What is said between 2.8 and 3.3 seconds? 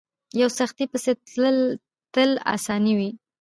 وي.